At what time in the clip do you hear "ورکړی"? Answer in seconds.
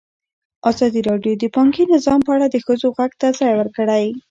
3.55-4.05